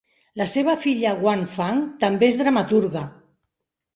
[0.39, 3.07] La seva filla Wan Fang també és dramaturga.